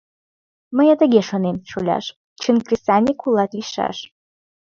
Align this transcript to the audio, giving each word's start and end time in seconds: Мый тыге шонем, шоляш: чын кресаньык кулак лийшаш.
Мый 0.75 0.89
тыге 1.01 1.21
шонем, 1.29 1.57
шоляш: 1.71 2.05
чын 2.41 2.57
кресаньык 2.65 3.17
кулак 3.21 3.51
лийшаш. 3.57 3.97